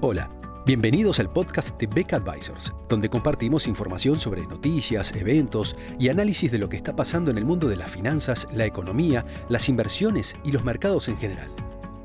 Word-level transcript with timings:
Hola, 0.00 0.30
bienvenidos 0.64 1.18
al 1.18 1.28
podcast 1.28 1.76
de 1.76 1.88
Beck 1.88 2.12
Advisors, 2.12 2.72
donde 2.88 3.08
compartimos 3.08 3.66
información 3.66 4.20
sobre 4.20 4.46
noticias, 4.46 5.12
eventos 5.16 5.74
y 5.98 6.08
análisis 6.08 6.52
de 6.52 6.58
lo 6.58 6.68
que 6.68 6.76
está 6.76 6.94
pasando 6.94 7.32
en 7.32 7.38
el 7.38 7.44
mundo 7.44 7.66
de 7.66 7.74
las 7.74 7.90
finanzas, 7.90 8.46
la 8.52 8.64
economía, 8.64 9.24
las 9.48 9.68
inversiones 9.68 10.36
y 10.44 10.52
los 10.52 10.62
mercados 10.62 11.08
en 11.08 11.18
general. 11.18 11.50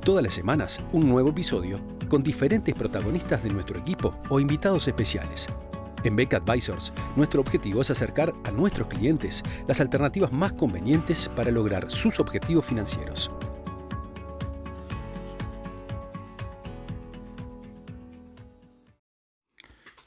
Todas 0.03 0.23
las 0.23 0.33
semanas, 0.33 0.79
un 0.91 1.07
nuevo 1.07 1.29
episodio 1.29 1.79
con 2.09 2.23
diferentes 2.23 2.73
protagonistas 2.73 3.43
de 3.43 3.51
nuestro 3.51 3.77
equipo 3.77 4.15
o 4.27 4.39
invitados 4.39 4.87
especiales. 4.87 5.45
En 6.03 6.15
Beck 6.15 6.33
Advisors, 6.33 6.91
nuestro 7.15 7.41
objetivo 7.41 7.83
es 7.83 7.91
acercar 7.91 8.33
a 8.43 8.49
nuestros 8.49 8.87
clientes 8.87 9.43
las 9.67 9.79
alternativas 9.79 10.31
más 10.31 10.53
convenientes 10.53 11.29
para 11.35 11.51
lograr 11.51 11.91
sus 11.91 12.19
objetivos 12.19 12.65
financieros. 12.65 13.29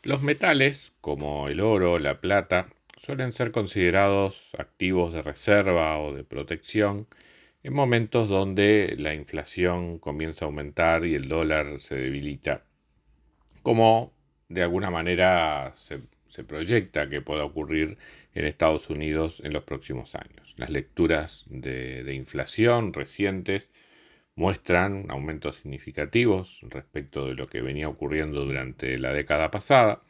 Los 0.07 0.23
metales, 0.23 0.93
como 1.01 1.49
el 1.49 1.59
oro, 1.59 1.99
la 1.99 2.21
plata, 2.21 2.69
suelen 2.97 3.33
ser 3.33 3.51
considerados 3.51 4.51
activos 4.57 5.13
de 5.13 5.21
reserva 5.21 5.99
o 5.99 6.15
de 6.15 6.23
protección 6.23 7.09
en 7.65 7.75
momentos 7.75 8.29
donde 8.29 8.95
la 8.99 9.15
inflación 9.15 9.99
comienza 9.99 10.45
a 10.45 10.47
aumentar 10.47 11.05
y 11.05 11.17
el 11.17 11.29
dólar 11.29 11.81
se 11.81 11.97
debilita, 11.97 12.63
como 13.65 14.13
de 14.49 14.63
alguna 14.63 14.93
manera 14.93 15.73
se, 15.75 15.99
proyecta 16.45 17.09
que 17.09 17.21
pueda 17.21 17.43
ocurrir 17.43 17.99
en 18.33 18.45
Estados 18.45 18.89
Unidos 18.91 19.43
en 19.45 19.53
los 19.53 19.65
próximos 19.65 20.15
años. 20.15 20.55
Las 20.57 20.71
lecturas 20.71 21.43
de, 21.49 22.05
de 22.05 22.15
inflación 22.15 22.93
recientes 22.93 23.71
muestran 24.37 25.07
aumentos 25.11 25.57
significativos 25.57 26.61
respecto 26.63 27.27
de 27.27 27.35
lo 27.35 27.49
que 27.49 27.63
venía 27.63 27.89
ocurriendo 27.89 28.45
durante 28.45 28.99
la 28.99 29.13
década 29.13 29.51
pasada. 29.51 30.03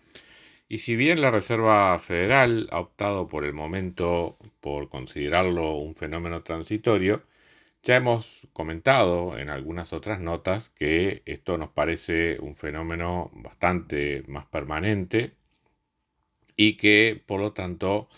Y 0.68 0.78
si 0.78 0.96
bien 0.96 1.20
la 1.22 1.30
Reserva 1.30 1.98
Federal 2.00 2.68
ha 2.72 2.80
optado 2.80 3.28
por 3.28 3.44
el 3.44 3.54
momento 3.54 4.38
por 4.60 4.88
considerarlo 4.88 5.76
un 5.76 5.94
fenómeno 5.94 6.42
transitorio, 6.42 7.22
ya 7.82 7.96
hemos 7.96 8.48
comentado 8.52 9.38
en 9.38 9.50
algunas 9.50 9.92
otras 9.92 10.20
notas 10.20 10.70
que 10.70 11.22
esto 11.26 11.56
nos 11.56 11.70
parece 11.70 12.38
un 12.40 12.56
fenómeno 12.56 13.30
bastante 13.34 14.24
más 14.26 14.46
permanente 14.46 15.34
y 16.56 16.76
que 16.76 17.22
por 17.26 17.40
lo 17.40 17.52
tanto 17.52 18.08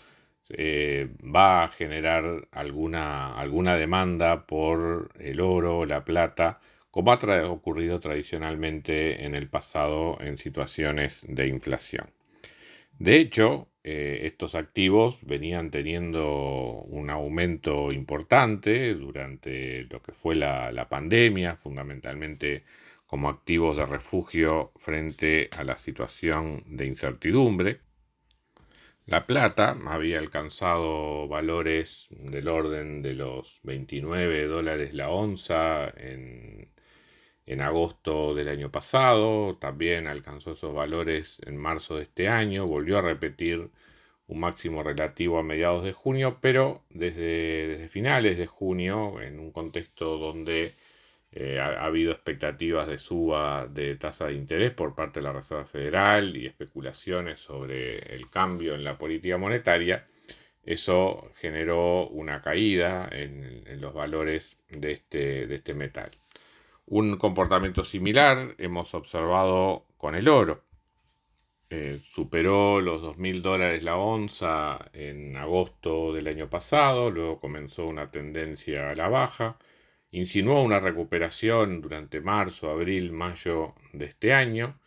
eh, 0.49 1.09
va 1.23 1.63
a 1.63 1.67
generar 1.69 2.47
alguna, 2.51 3.35
alguna 3.35 3.75
demanda 3.75 4.45
por 4.45 5.11
el 5.19 5.41
oro, 5.41 5.85
la 5.85 6.03
plata, 6.03 6.59
como 6.91 7.11
ha 7.11 7.49
ocurrido 7.49 7.99
tradicionalmente 7.99 9.25
en 9.25 9.35
el 9.35 9.47
pasado 9.47 10.17
en 10.21 10.37
situaciones 10.37 11.23
de 11.27 11.47
inflación. 11.47 12.11
De 12.97 13.17
hecho, 13.17 13.69
eh, 13.83 14.21
estos 14.23 14.55
activos 14.55 15.19
venían 15.25 15.71
teniendo 15.71 16.83
un 16.87 17.09
aumento 17.09 17.91
importante 17.91 18.93
durante 18.95 19.85
lo 19.85 20.01
que 20.01 20.11
fue 20.11 20.35
la 20.35 20.87
pandemia, 20.89 21.55
fundamentalmente 21.55 22.63
como 23.09 23.27
activos 23.27 23.75
de 23.75 23.87
refugio 23.87 24.71
frente 24.75 25.49
a 25.57 25.63
la 25.63 25.79
situación 25.79 26.63
de 26.67 26.85
incertidumbre. 26.85 27.79
La 29.09 29.25
plata 29.25 29.75
había 29.87 30.19
alcanzado 30.19 31.27
valores 31.27 32.05
del 32.11 32.47
orden 32.47 33.01
de 33.01 33.15
los 33.15 33.59
29 33.63 34.45
dólares 34.45 34.93
la 34.93 35.09
onza 35.09 35.89
en, 35.97 36.69
agosto 37.59 38.35
del 38.35 38.49
año 38.49 38.71
pasado, 38.71 39.57
también 39.57 40.05
alcanzó 40.05 40.51
esos 40.51 40.75
valores 40.75 41.41
en 41.47 41.57
marzo 41.57 41.95
de 41.95 42.03
este 42.03 42.27
año, 42.27 42.67
volvió 42.67 42.99
a 42.99 43.01
repetir 43.01 43.71
un 44.27 44.39
máximo 44.39 44.83
relativo 44.83 45.39
a 45.39 45.43
mediados 45.43 45.83
de 45.83 45.93
junio, 45.93 46.37
pero 46.39 46.83
desde, 46.91 47.67
desde 47.67 47.89
finales 47.89 48.37
de 48.37 48.45
junio, 48.45 49.19
en 49.21 49.39
un 49.39 49.51
contexto 49.51 50.17
donde 50.17 50.75
eh, 51.31 51.59
ha, 51.59 51.85
habido 51.85 52.11
expectativas 52.11 52.87
de 52.87 52.97
suba 52.97 53.67
de 53.67 53.95
tasa 53.97 54.27
de 54.27 54.33
interés 54.33 54.71
por 54.71 54.95
parte 54.95 55.19
de 55.19 55.25
la 55.27 55.33
Reserva 55.33 55.65
Federal 55.65 56.35
y 56.35 56.47
especulaciones 56.47 57.39
sobre 57.39 57.99
el 58.15 58.29
cambio 58.29 58.73
en 58.75 58.83
la 58.83 58.97
política 58.97 59.37
monetaria. 59.37 60.07
Eso 60.63 61.31
generó 61.35 62.07
una 62.07 62.41
caída 62.41 63.09
en, 63.11 63.79
los 63.79 63.93
valores 63.93 64.57
de 64.69 64.91
este, 64.93 65.47
de 65.47 65.55
este 65.55 65.73
metal. 65.73 66.09
Un 66.87 67.17
comportamiento 67.17 67.83
similar 67.83 68.55
hemos 68.57 68.93
observado 68.95 69.85
con 69.97 70.15
el 70.15 70.27
oro. 70.27 70.63
Eh, 71.69 71.99
superó 72.03 72.81
los 72.81 73.03
2.000 73.03 73.41
dólares 73.41 73.83
la 73.83 73.97
onza 73.97 74.89
en 74.93 75.37
agosto 75.37 76.13
del 76.13 76.27
año 76.27 76.49
pasado, 76.49 77.11
luego 77.11 77.39
comenzó 77.39 77.85
una 77.85 78.09
tendencia 78.09 78.89
a 78.89 78.95
la 78.95 79.07
baja 79.07 79.57
insinuó 80.11 80.63
una 80.63 80.79
recuperación 80.79 81.81
durante 81.81 82.21
marzo, 82.21 82.69
abril, 82.69 83.11
mayo 83.11 83.75
de 83.93 84.05
este 84.05 84.33
año, 84.33 84.79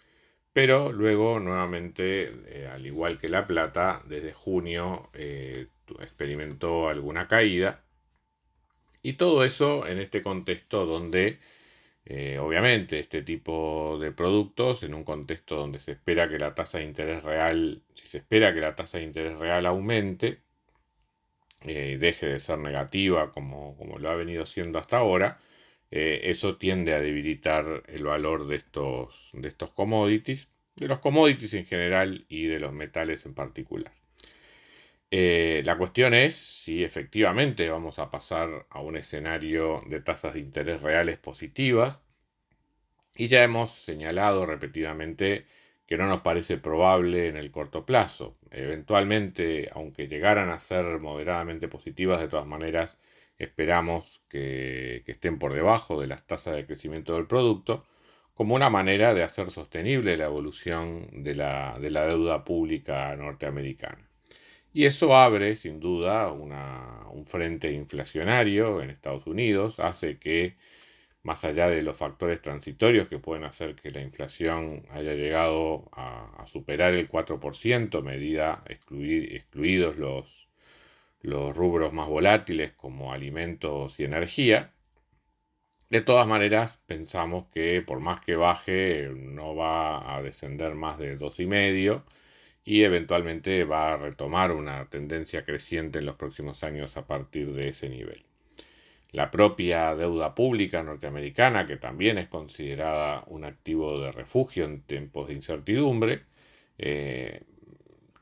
pero 0.52 0.92
luego 0.92 1.40
nuevamente, 1.40 2.32
eh, 2.46 2.68
al 2.68 2.86
igual 2.86 3.18
que 3.18 3.28
la 3.28 3.46
plata, 3.46 4.02
desde 4.06 4.32
junio 4.32 5.10
eh, 5.14 5.68
experimentó 6.00 6.88
alguna 6.88 7.28
caída. 7.28 7.82
Y 9.02 9.14
todo 9.14 9.44
eso 9.44 9.86
en 9.86 9.98
este 9.98 10.22
contexto 10.22 10.86
donde, 10.86 11.38
eh, 12.04 12.38
obviamente, 12.38 13.00
este 13.00 13.22
tipo 13.22 13.98
de 14.00 14.12
productos, 14.12 14.82
en 14.82 14.94
un 14.94 15.02
contexto 15.04 15.56
donde 15.56 15.80
se 15.80 15.92
espera 15.92 16.28
que 16.28 16.38
la 16.38 16.54
tasa 16.54 16.78
de 16.78 16.84
interés 16.84 17.22
real, 17.22 17.82
si 17.94 18.08
se 18.08 18.18
espera 18.18 18.54
que 18.54 18.60
la 18.60 18.76
tasa 18.76 18.98
de 18.98 19.04
interés 19.04 19.38
real 19.38 19.66
aumente, 19.66 20.42
deje 21.64 22.26
de 22.26 22.40
ser 22.40 22.58
negativa 22.58 23.32
como, 23.32 23.76
como, 23.76 23.98
lo 23.98 24.10
ha 24.10 24.16
venido 24.16 24.46
siendo 24.46 24.78
hasta 24.78 24.98
ahora, 24.98 25.40
eh, 25.90 26.30
eso 26.30 26.56
tiende 26.56 26.94
a 26.94 27.00
debilitar 27.00 27.82
el 27.88 28.04
valor 28.04 28.46
de 28.48 28.56
estos, 28.56 29.30
de 29.32 29.48
estos 29.48 29.70
commodities, 29.70 30.48
de 30.76 30.88
los 30.88 31.00
commodities 31.00 31.54
en 31.54 31.66
general 31.66 32.24
y 32.28 32.46
de 32.46 32.60
los 32.60 32.72
metales 32.72 33.26
en 33.26 33.34
particular. 33.34 33.92
Eh, 35.14 35.62
la 35.66 35.76
cuestión 35.76 36.14
es 36.14 36.34
si 36.36 36.82
efectivamente 36.82 37.68
vamos 37.68 37.98
a 37.98 38.10
pasar 38.10 38.66
a 38.70 38.80
un 38.80 38.96
escenario 38.96 39.82
de 39.86 40.00
tasas 40.00 40.32
de 40.32 40.40
interés 40.40 40.80
reales 40.80 41.18
positivas. 41.18 42.00
Y 43.14 43.28
ya 43.28 43.42
hemos 43.42 43.72
señalado 43.72 44.46
repetidamente 44.46 45.46
que 45.92 45.98
no 45.98 46.06
nos 46.06 46.22
parece 46.22 46.56
probable 46.56 47.28
en 47.28 47.36
el 47.36 47.50
corto 47.50 47.84
plazo. 47.84 48.38
Eventualmente, 48.50 49.68
aunque 49.74 50.08
llegaran 50.08 50.48
a 50.48 50.58
ser 50.58 50.86
moderadamente 51.00 51.68
positivas, 51.68 52.18
de 52.18 52.28
todas 52.28 52.46
maneras 52.46 52.96
esperamos 53.36 54.22
que, 54.30 55.04
estén 55.06 55.38
por 55.38 55.52
debajo 55.52 56.00
de 56.00 56.06
las 56.06 56.26
tasas 56.26 56.56
de 56.56 56.64
crecimiento 56.64 57.12
del 57.12 57.26
producto, 57.26 57.84
como 58.32 58.54
una 58.54 58.70
manera 58.70 59.12
de 59.12 59.22
hacer 59.22 59.50
sostenible 59.50 60.16
la 60.16 60.24
evolución 60.24 61.08
de 61.12 61.34
la, 61.34 61.76
deuda 61.78 62.42
pública 62.42 63.14
norteamericana. 63.14 64.08
Y 64.72 64.86
eso 64.86 65.14
abre, 65.14 65.56
sin 65.56 65.78
duda, 65.78 66.32
un 66.32 67.26
frente 67.26 67.70
inflacionario 67.70 68.80
en 68.80 68.88
Estados 68.88 69.26
Unidos, 69.26 69.78
hace 69.78 70.16
que 70.18 70.56
más 71.22 71.44
allá 71.44 71.68
de 71.68 71.82
los 71.82 71.96
factores 71.96 72.42
transitorios 72.42 73.08
que 73.08 73.18
pueden 73.18 73.44
hacer 73.44 73.74
que 73.76 73.90
la 73.90 74.00
inflación 74.00 74.86
haya 74.90 75.14
llegado 75.14 75.88
a, 75.92 76.44
superar 76.46 76.94
el 76.94 77.08
4%, 77.08 78.02
medida 78.02 78.62
excluidos 78.66 79.96
los, 79.98 80.48
los 81.22 81.56
rubros 81.56 81.92
más 81.92 82.08
volátiles 82.08 82.72
como 82.72 83.12
alimentos 83.12 83.98
y 84.00 84.04
energía, 84.04 84.72
de 85.92 86.00
todas 86.00 86.26
maneras, 86.26 86.78
pensamos 86.86 87.48
que 87.52 87.82
por 87.82 88.00
más 88.00 88.20
que 88.24 88.34
baje, 88.34 89.10
no 89.14 89.54
va 89.54 90.16
a 90.16 90.22
descender 90.22 90.74
más 90.74 90.98
de 90.98 91.18
2,5 91.18 92.02
y 92.64 92.84
eventualmente 92.84 93.64
va 93.64 93.92
a 93.92 93.96
retomar 93.98 94.52
una 94.52 94.86
tendencia 94.88 95.44
creciente 95.44 95.98
en 95.98 96.06
los 96.06 96.16
próximos 96.16 96.64
años 96.64 96.96
a 96.96 97.06
partir 97.06 97.52
de 97.52 97.68
ese 97.68 97.90
nivel. 97.90 98.24
La 99.12 99.30
propia 99.30 99.94
deuda 99.94 100.34
pública 100.34 100.82
norteamericana, 100.82 101.66
que 101.66 101.76
también 101.76 102.16
es 102.18 102.28
considerada 102.28 103.24
un 103.26 103.44
activo 103.44 104.00
de 104.00 104.10
refugio 104.10 104.64
en 104.64 104.82
tiempos 104.82 105.28
de 105.28 105.34
incertidumbre, 105.34 106.22
eh, 106.78 107.42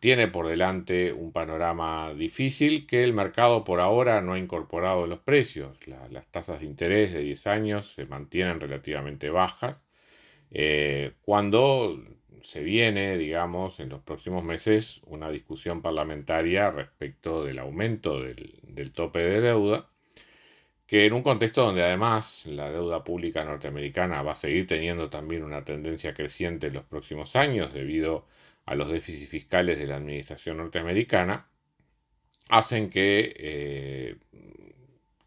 tiene 0.00 0.28
por 0.28 0.48
delante 0.48 1.12
un 1.12 1.32
panorama 1.32 2.12
difícil 2.14 2.86
que 2.86 3.04
el 3.04 3.12
mercado 3.12 3.64
por 3.64 3.80
ahora 3.80 4.20
no 4.22 4.32
ha 4.32 4.38
incorporado 4.38 5.04
en 5.04 5.10
los 5.10 5.20
precios. 5.20 5.78
las 5.86 6.26
tasas 6.28 6.60
de 6.60 6.66
interés 6.66 7.12
de 7.12 7.20
10 7.22 7.46
años 7.46 7.92
se 7.94 8.06
mantienen 8.06 8.60
relativamente 8.60 9.30
bajas. 9.30 9.76
Eh, 10.50 11.12
cuando 11.22 12.02
se 12.42 12.62
viene, 12.62 13.18
digamos, 13.18 13.80
en 13.80 13.90
los 13.90 14.02
próximos 14.02 14.44
meses 14.44 15.00
una 15.06 15.30
discusión 15.30 15.82
parlamentaria 15.82 16.70
respecto 16.70 17.44
del 17.44 17.58
aumento 17.60 18.20
del 18.20 18.92
tope 18.92 19.20
de 19.20 19.40
deuda 19.40 19.90
que 20.90 21.06
en 21.06 21.12
un 21.12 21.22
contexto 21.22 21.62
donde 21.64 21.84
además 21.84 22.44
la 22.46 22.68
deuda 22.68 23.04
pública 23.04 23.44
norteamericana 23.44 24.22
va 24.22 24.32
a 24.32 24.36
seguir 24.36 24.66
teniendo 24.66 25.08
también 25.08 25.44
una 25.44 25.64
tendencia 25.64 26.14
creciente 26.14 26.66
en 26.66 26.72
los 26.72 26.84
próximos 26.84 27.36
años 27.36 27.72
debido 27.72 28.26
a 28.66 28.74
los 28.74 28.90
déficits 28.90 29.30
fiscales 29.30 29.78
de 29.78 29.86
la 29.86 29.98
administración 29.98 30.56
norteamericana, 30.56 31.46
hacen 32.48 32.90
que 32.90 33.32
eh, 33.36 34.16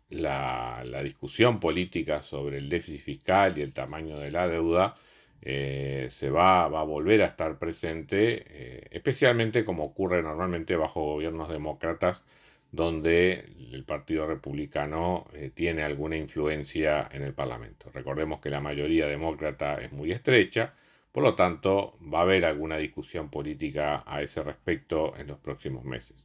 la, 0.10 0.84
discusión 1.02 1.62
política 1.62 2.24
sobre 2.24 2.58
el 2.58 2.68
déficit 2.68 3.02
fiscal 3.02 3.58
y 3.58 3.62
el 3.62 3.74
tamaño 3.74 4.20
de 4.20 4.32
la 4.32 4.50
deuda 4.50 4.98
eh, 5.42 6.10
se 6.12 6.30
va, 6.30 6.66
a 6.66 6.84
volver 6.84 7.22
a 7.22 7.28
estar 7.28 7.58
presente, 7.58 8.44
eh, 8.50 8.88
especialmente 8.92 9.64
como 9.64 9.86
ocurre 9.86 10.22
normalmente 10.24 10.76
bajo 10.76 11.06
gobiernos 11.06 11.48
demócratas, 11.48 12.22
donde 12.74 13.54
el 13.72 13.84
Partido 13.86 14.26
Republicano 14.26 15.28
eh, 15.34 15.52
tiene 15.54 15.84
alguna 15.84 16.18
influencia 16.18 17.08
en 17.12 17.22
el 17.22 17.34
Parlamento. 17.36 17.92
Recordemos 17.94 18.42
que 18.42 18.50
la 18.50 18.62
mayoría 18.62 19.06
demócrata 19.06 19.80
es 19.80 19.92
muy 19.92 20.12
estrecha, 20.12 20.74
por 21.12 21.22
lo 21.22 21.36
tanto 21.36 21.96
va 22.02 22.20
a 22.20 22.22
haber 22.24 22.46
alguna 22.46 22.78
discusión 22.78 23.30
política 23.30 24.04
a 24.08 24.24
ese 24.24 24.42
respecto 24.42 25.14
en 25.18 25.28
los 25.28 25.38
próximos 25.38 25.86
meses. 25.86 26.18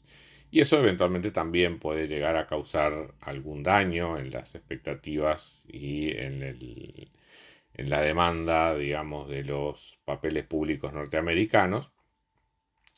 Y 0.50 0.62
eso 0.62 0.78
eventualmente 0.78 1.32
también 1.32 1.78
puede 1.78 2.08
llegar 2.08 2.38
a 2.38 2.46
causar 2.46 3.12
algún 3.20 3.62
daño 3.62 4.16
en 4.16 4.30
las 4.30 4.54
expectativas 4.54 5.60
y 5.68 6.16
en, 6.16 6.42
en 6.42 7.90
la 7.90 8.00
demanda, 8.00 8.74
digamos, 8.74 9.28
de 9.28 9.44
los 9.44 9.98
papeles 10.06 10.46
públicos 10.46 10.94
norteamericanos. 10.94 11.90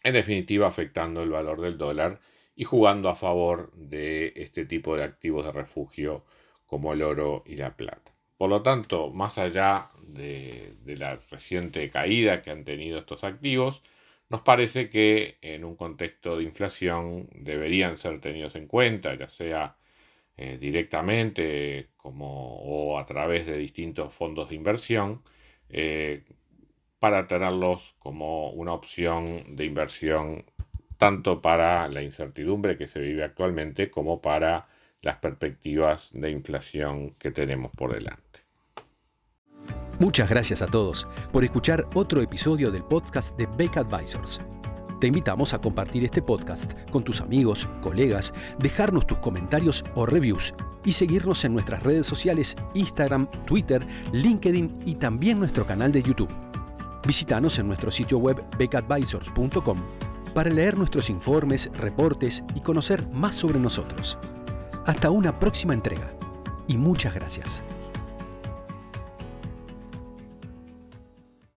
En 0.04 0.14
definitiva, 0.14 0.68
afectando 0.68 1.24
el 1.24 1.30
valor 1.30 1.60
del 1.60 1.76
dólar 1.76 2.20
y 2.54 2.64
jugando 2.64 3.08
a 3.08 3.16
favor 3.16 3.72
de 3.74 4.32
este 4.36 4.66
tipo 4.66 4.96
de 4.96 5.04
activos 5.04 5.44
de 5.44 5.52
refugio 5.52 6.24
como 6.66 6.92
el 6.92 7.02
oro 7.02 7.42
y 7.46 7.56
la 7.56 7.76
plata. 7.76 8.12
Por 8.36 8.48
lo 8.48 8.62
tanto, 8.62 9.10
más 9.10 9.38
allá 9.38 9.90
de, 10.02 10.74
la 10.86 11.18
reciente 11.30 11.90
caída 11.90 12.42
que 12.42 12.50
han 12.50 12.64
tenido 12.64 12.98
estos 12.98 13.24
activos, 13.24 13.82
nos 14.28 14.42
parece 14.42 14.88
que 14.88 15.38
en 15.42 15.64
un 15.64 15.76
contexto 15.76 16.36
de 16.38 16.44
inflación 16.44 17.28
deberían 17.34 17.96
ser 17.96 18.20
tenidos 18.20 18.54
en 18.56 18.66
cuenta, 18.66 19.14
ya 19.14 19.28
sea 19.28 19.76
eh, 20.36 20.58
directamente 20.58 21.90
como, 21.96 22.60
o 22.62 22.98
a 22.98 23.06
través 23.06 23.46
de 23.46 23.58
distintos 23.58 24.12
fondos 24.12 24.48
de 24.48 24.54
inversión, 24.54 25.22
eh, 25.68 26.24
para 26.98 27.26
tenerlos 27.26 27.94
como 27.98 28.50
una 28.52 28.72
opción 28.72 29.56
de 29.56 29.64
inversión 29.64 30.44
tanto 31.00 31.40
para 31.40 31.88
la 31.88 32.02
incertidumbre 32.02 32.76
que 32.76 32.86
se 32.86 33.00
vive 33.00 33.24
actualmente 33.24 33.90
como 33.90 34.20
para 34.20 34.68
las 35.00 35.16
perspectivas 35.16 36.10
de 36.12 36.30
inflación 36.30 37.14
que 37.14 37.30
tenemos 37.30 37.72
por 37.74 37.94
delante. 37.94 38.40
Muchas 39.98 40.28
gracias 40.28 40.60
a 40.60 40.66
todos 40.66 41.08
por 41.32 41.42
escuchar 41.42 41.86
otro 41.94 42.20
episodio 42.20 42.70
del 42.70 42.84
podcast 42.84 43.34
de 43.38 43.48
Beck 43.56 43.78
Advisors. 43.78 44.42
Te 45.00 45.06
invitamos 45.06 45.54
a 45.54 45.58
compartir 45.58 46.04
este 46.04 46.20
podcast 46.20 46.74
con 46.90 47.02
tus 47.02 47.22
amigos, 47.22 47.66
colegas, 47.80 48.34
dejarnos 48.58 49.06
tus 49.06 49.16
comentarios 49.18 49.82
o 49.94 50.04
reviews 50.04 50.52
y 50.84 50.92
seguirnos 50.92 51.46
en 51.46 51.54
nuestras 51.54 51.82
redes 51.82 52.06
sociales 52.06 52.54
Instagram, 52.74 53.26
Twitter, 53.46 53.82
LinkedIn 54.12 54.80
y 54.84 54.96
también 54.96 55.38
nuestro 55.38 55.66
canal 55.66 55.92
de 55.92 56.02
YouTube. 56.02 56.30
Visítanos 57.06 57.58
en 57.58 57.68
nuestro 57.68 57.90
sitio 57.90 58.18
web 58.18 58.44
beckadvisors.com 58.58 60.09
para 60.34 60.50
leer 60.50 60.78
nuestros 60.78 61.10
informes, 61.10 61.70
reportes 61.74 62.42
y 62.54 62.60
conocer 62.60 63.06
más 63.08 63.36
sobre 63.36 63.58
nosotros. 63.58 64.18
Hasta 64.86 65.10
una 65.10 65.38
próxima 65.38 65.74
entrega 65.74 66.10
y 66.66 66.76
muchas 66.76 67.14
gracias. 67.14 67.62